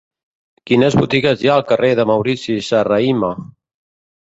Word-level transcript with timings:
Quines 0.71 0.97
botigues 1.01 1.43
hi 1.43 1.51
ha 1.51 1.59
al 1.61 1.65
carrer 1.73 1.91
de 2.01 2.07
Maurici 2.13 2.59
Serrahima? 2.71 3.33